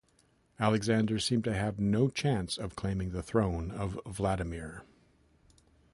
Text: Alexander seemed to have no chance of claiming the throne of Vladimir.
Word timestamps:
Alexander 0.59 1.19
seemed 1.19 1.43
to 1.43 1.53
have 1.53 1.79
no 1.79 2.09
chance 2.09 2.57
of 2.57 2.75
claiming 2.75 3.11
the 3.11 3.21
throne 3.21 3.69
of 3.69 3.99
Vladimir. 4.07 4.81